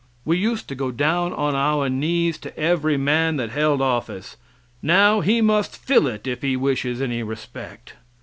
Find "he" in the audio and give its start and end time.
5.21-5.41, 6.41-6.57